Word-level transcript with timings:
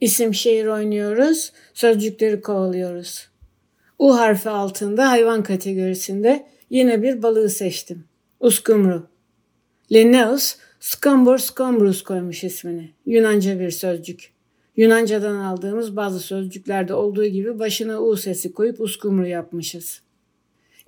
İsim 0.00 0.34
şehir 0.34 0.66
oynuyoruz, 0.66 1.52
sözcükleri 1.74 2.40
kovalıyoruz. 2.40 3.28
U 3.98 4.18
harfi 4.18 4.50
altında 4.50 5.10
hayvan 5.10 5.42
kategorisinde 5.42 6.46
yine 6.70 7.02
bir 7.02 7.22
balığı 7.22 7.50
seçtim. 7.50 8.04
Uskumru. 8.40 9.06
Linnaeus, 9.92 10.56
Scambor 10.80 11.38
scambrus 11.38 12.02
koymuş 12.02 12.44
ismini. 12.44 12.90
Yunanca 13.06 13.60
bir 13.60 13.70
sözcük. 13.70 14.32
Yunanca'dan 14.76 15.36
aldığımız 15.36 15.96
bazı 15.96 16.20
sözcüklerde 16.20 16.94
olduğu 16.94 17.26
gibi 17.26 17.58
başına 17.58 18.02
U 18.02 18.16
sesi 18.16 18.52
koyup 18.52 18.80
uskumru 18.80 19.26
yapmışız. 19.26 20.02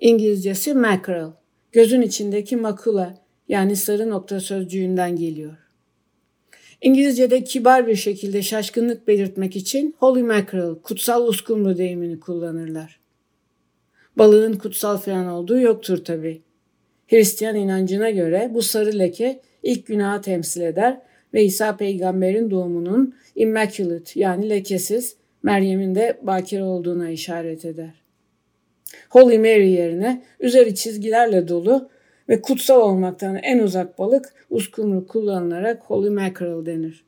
İngilizcesi 0.00 0.74
mackerel. 0.74 1.30
Gözün 1.72 2.02
içindeki 2.02 2.56
makula 2.56 3.23
yani 3.48 3.76
sarı 3.76 4.10
nokta 4.10 4.40
sözcüğünden 4.40 5.16
geliyor. 5.16 5.56
İngilizce'de 6.80 7.44
kibar 7.44 7.86
bir 7.86 7.96
şekilde 7.96 8.42
şaşkınlık 8.42 9.08
belirtmek 9.08 9.56
için 9.56 9.94
holy 9.98 10.22
mackerel, 10.22 10.74
kutsal 10.74 11.26
uskumru 11.26 11.78
deyimini 11.78 12.20
kullanırlar. 12.20 13.00
Balığın 14.18 14.52
kutsal 14.52 14.98
falan 14.98 15.26
olduğu 15.26 15.60
yoktur 15.60 16.04
tabi. 16.04 16.42
Hristiyan 17.08 17.56
inancına 17.56 18.10
göre 18.10 18.50
bu 18.54 18.62
sarı 18.62 18.98
leke 18.98 19.40
ilk 19.62 19.86
günahı 19.86 20.22
temsil 20.22 20.60
eder 20.60 21.00
ve 21.34 21.44
İsa 21.44 21.76
peygamberin 21.76 22.50
doğumunun 22.50 23.14
immaculate 23.36 24.20
yani 24.20 24.50
lekesiz, 24.50 25.16
Meryem'in 25.42 25.94
de 25.94 26.18
bakire 26.22 26.62
olduğuna 26.62 27.10
işaret 27.10 27.64
eder. 27.64 27.94
Holy 29.08 29.38
Mary 29.38 29.70
yerine 29.70 30.22
üzeri 30.40 30.74
çizgilerle 30.74 31.48
dolu 31.48 31.88
ve 32.28 32.42
kutsal 32.42 32.80
olmaktan 32.80 33.36
en 33.36 33.58
uzak 33.58 33.98
balık 33.98 34.34
uskumru 34.50 35.06
kullanılarak 35.06 35.82
Holy 35.82 36.10
Mackerel 36.10 36.66
denir. 36.66 37.04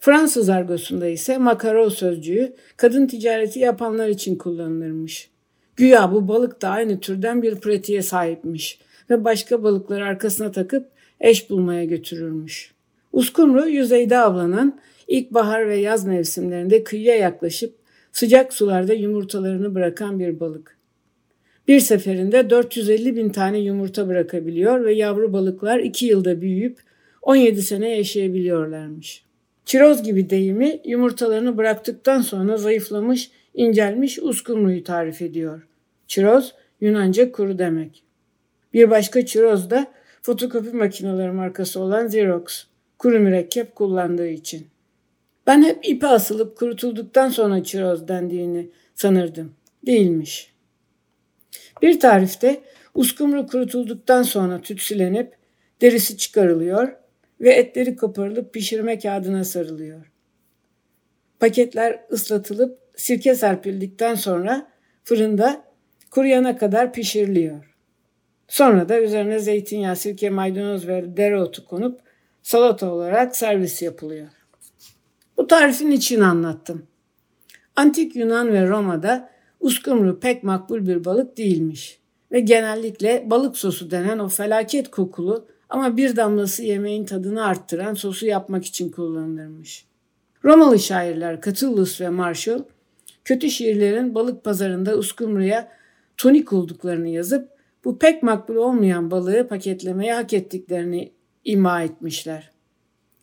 Fransız 0.00 0.48
argosunda 0.48 1.06
ise 1.06 1.38
makaro 1.38 1.90
sözcüğü 1.90 2.52
kadın 2.76 3.06
ticareti 3.06 3.58
yapanlar 3.58 4.08
için 4.08 4.36
kullanılırmış. 4.36 5.30
Güya 5.76 6.12
bu 6.12 6.28
balık 6.28 6.62
da 6.62 6.68
aynı 6.68 7.00
türden 7.00 7.42
bir 7.42 7.54
pratiğe 7.54 8.02
sahipmiş 8.02 8.78
ve 9.10 9.24
başka 9.24 9.62
balıkları 9.62 10.04
arkasına 10.04 10.52
takıp 10.52 10.88
eş 11.20 11.50
bulmaya 11.50 11.84
götürürmüş. 11.84 12.74
Uskumru 13.12 13.68
yüzeyde 13.68 14.18
avlanan 14.18 14.80
ilkbahar 15.08 15.68
ve 15.68 15.76
yaz 15.76 16.06
mevsimlerinde 16.06 16.84
kıyıya 16.84 17.16
yaklaşıp 17.16 17.74
sıcak 18.12 18.54
sularda 18.54 18.94
yumurtalarını 18.94 19.74
bırakan 19.74 20.18
bir 20.18 20.40
balık. 20.40 20.78
Bir 21.68 21.80
seferinde 21.80 22.50
450 22.50 23.16
bin 23.16 23.28
tane 23.28 23.58
yumurta 23.58 24.08
bırakabiliyor 24.08 24.84
ve 24.84 24.94
yavru 24.94 25.32
balıklar 25.32 25.78
2 25.78 26.06
yılda 26.06 26.40
büyüyüp 26.40 26.78
17 27.22 27.62
sene 27.62 27.96
yaşayabiliyorlarmış. 27.96 29.24
Çiroz 29.64 30.02
gibi 30.02 30.30
deyimi 30.30 30.80
yumurtalarını 30.84 31.56
bıraktıktan 31.56 32.20
sonra 32.20 32.56
zayıflamış, 32.56 33.30
incelmiş 33.54 34.18
uskumruyu 34.18 34.84
tarif 34.84 35.22
ediyor. 35.22 35.66
Çiroz 36.06 36.54
Yunanca 36.80 37.32
kuru 37.32 37.58
demek. 37.58 38.02
Bir 38.74 38.90
başka 38.90 39.26
çiroz 39.26 39.70
da 39.70 39.86
fotokopi 40.22 40.70
makineleri 40.70 41.32
markası 41.32 41.80
olan 41.80 42.06
Xerox, 42.06 42.64
kuru 42.98 43.20
mürekkep 43.20 43.74
kullandığı 43.74 44.28
için. 44.28 44.66
Ben 45.46 45.62
hep 45.62 45.88
ipe 45.88 46.06
asılıp 46.06 46.56
kurutulduktan 46.56 47.28
sonra 47.28 47.64
çiroz 47.64 48.08
dendiğini 48.08 48.68
sanırdım. 48.94 49.52
Değilmiş. 49.86 50.53
Bir 51.82 52.00
tarifte 52.00 52.60
uskumru 52.94 53.46
kurutulduktan 53.46 54.22
sonra 54.22 54.60
tütsülenip 54.60 55.36
derisi 55.80 56.16
çıkarılıyor 56.16 56.92
ve 57.40 57.52
etleri 57.52 57.96
koparılıp 57.96 58.54
pişirme 58.54 58.98
kağıdına 58.98 59.44
sarılıyor. 59.44 60.10
Paketler 61.40 62.00
ıslatılıp 62.12 62.78
sirke 62.96 63.34
serpildikten 63.34 64.14
sonra 64.14 64.70
fırında 65.04 65.64
kuruyana 66.10 66.56
kadar 66.56 66.92
pişiriliyor. 66.92 67.74
Sonra 68.48 68.88
da 68.88 69.00
üzerine 69.00 69.38
zeytinyağı, 69.38 69.96
sirke, 69.96 70.30
maydanoz 70.30 70.88
ve 70.88 71.16
dereotu 71.16 71.66
konup 71.66 72.00
salata 72.42 72.92
olarak 72.92 73.36
servis 73.36 73.82
yapılıyor. 73.82 74.28
Bu 75.36 75.46
tarifin 75.46 75.90
için 75.90 76.20
anlattım. 76.20 76.86
Antik 77.76 78.16
Yunan 78.16 78.52
ve 78.52 78.66
Roma'da 78.66 79.33
uskumru 79.64 80.20
pek 80.20 80.42
makbul 80.42 80.86
bir 80.86 81.04
balık 81.04 81.36
değilmiş 81.36 81.98
ve 82.32 82.40
genellikle 82.40 83.30
balık 83.30 83.56
sosu 83.56 83.90
denen 83.90 84.18
o 84.18 84.28
felaket 84.28 84.90
kokulu 84.90 85.46
ama 85.68 85.96
bir 85.96 86.16
damlası 86.16 86.62
yemeğin 86.62 87.04
tadını 87.04 87.44
arttıran 87.44 87.94
sosu 87.94 88.26
yapmak 88.26 88.64
için 88.64 88.88
kullanılırmış. 88.88 89.86
Romalı 90.44 90.78
şairler 90.78 91.40
Catullus 91.40 92.00
ve 92.00 92.08
Martial 92.08 92.62
kötü 93.24 93.50
şiirlerin 93.50 94.14
balık 94.14 94.44
pazarında 94.44 94.96
uskumruya 94.96 95.68
tonik 96.16 96.52
olduklarını 96.52 97.08
yazıp 97.08 97.48
bu 97.84 97.98
pek 97.98 98.22
makbul 98.22 98.56
olmayan 98.56 99.10
balığı 99.10 99.48
paketlemeye 99.48 100.14
hak 100.14 100.32
ettiklerini 100.32 101.12
ima 101.44 101.82
etmişler. 101.82 102.50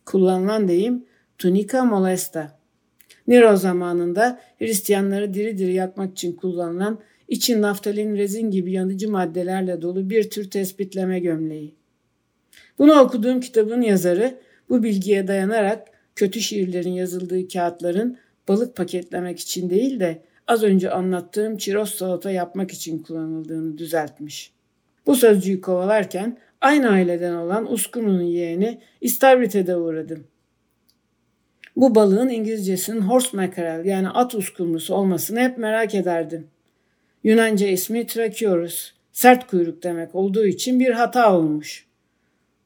Kullanılan 0.06 0.68
deyim 0.68 1.04
tunica 1.38 1.84
molesta. 1.84 2.61
Nero 3.26 3.56
zamanında 3.56 4.40
Hristiyanları 4.58 5.34
diri 5.34 5.58
diri 5.58 5.74
yakmak 5.74 6.12
için 6.12 6.32
kullanılan 6.32 7.00
için 7.28 7.62
naftalin 7.62 8.16
rezin 8.16 8.50
gibi 8.50 8.72
yanıcı 8.72 9.10
maddelerle 9.10 9.82
dolu 9.82 10.10
bir 10.10 10.30
tür 10.30 10.50
tespitleme 10.50 11.20
gömleği. 11.20 11.74
Bunu 12.78 13.00
okuduğum 13.00 13.40
kitabın 13.40 13.80
yazarı 13.80 14.38
bu 14.68 14.82
bilgiye 14.82 15.28
dayanarak 15.28 15.88
kötü 16.16 16.40
şiirlerin 16.40 16.92
yazıldığı 16.92 17.48
kağıtların 17.48 18.18
balık 18.48 18.76
paketlemek 18.76 19.40
için 19.40 19.70
değil 19.70 20.00
de 20.00 20.22
az 20.46 20.62
önce 20.62 20.90
anlattığım 20.90 21.56
çiroz 21.56 21.90
salata 21.90 22.30
yapmak 22.30 22.70
için 22.70 22.98
kullanıldığını 22.98 23.78
düzeltmiş. 23.78 24.52
Bu 25.06 25.16
sözcüğü 25.16 25.60
kovalarken 25.60 26.38
aynı 26.60 26.90
aileden 26.90 27.34
olan 27.34 27.72
uskumru'nun 27.72 28.22
yeğeni 28.22 28.80
istavrite 29.00 29.76
uğradım. 29.76 30.24
Bu 31.76 31.94
balığın 31.94 32.28
İngilizcesinin 32.28 33.00
horse 33.00 33.36
mackerel 33.36 33.84
yani 33.84 34.08
at 34.08 34.34
uskumrusu 34.34 34.94
olmasını 34.94 35.40
hep 35.40 35.58
merak 35.58 35.94
ederdim. 35.94 36.46
Yunanca 37.24 37.66
ismi 37.66 38.06
Tracheorus, 38.06 38.92
sert 39.12 39.46
kuyruk 39.46 39.82
demek 39.82 40.14
olduğu 40.14 40.46
için 40.46 40.80
bir 40.80 40.90
hata 40.90 41.36
olmuş. 41.36 41.86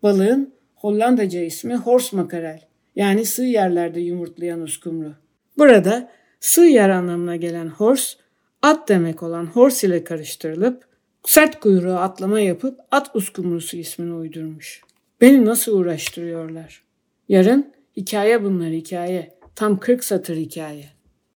Balığın 0.02 0.54
Hollandaca 0.74 1.40
ismi 1.40 1.74
horse 1.74 2.16
mackerel 2.16 2.60
yani 2.96 3.24
sığ 3.24 3.42
yerlerde 3.44 4.00
yumurtlayan 4.00 4.60
uskumru. 4.60 5.12
Burada 5.58 6.10
sığ 6.40 6.64
yer 6.64 6.90
anlamına 6.90 7.36
gelen 7.36 7.68
horse, 7.68 8.18
at 8.62 8.88
demek 8.88 9.22
olan 9.22 9.46
horse 9.46 9.86
ile 9.86 10.04
karıştırılıp 10.04 10.84
sert 11.24 11.60
kuyruğu 11.60 11.94
atlama 11.94 12.40
yapıp 12.40 12.80
at 12.90 13.16
uskumrusu 13.16 13.76
ismini 13.76 14.14
uydurmuş. 14.14 14.82
Beni 15.20 15.44
nasıl 15.44 15.78
uğraştırıyorlar? 15.78 16.82
Yarın 17.28 17.72
hikaye 17.96 18.44
bunlar 18.44 18.70
hikaye. 18.70 19.38
Tam 19.54 19.80
40 19.80 20.04
satır 20.04 20.36
hikaye. 20.36 20.95